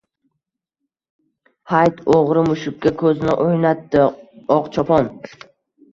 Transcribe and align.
–Hayt!– 1.73 2.01
o‘g‘ri 2.15 2.43
mushukka 2.49 2.95
ko‘zini 3.03 3.37
o‘ynatdi 3.47 4.03
Oqchopon 4.57 5.13